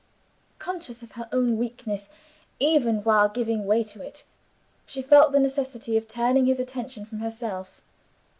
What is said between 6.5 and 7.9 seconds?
attention from herself.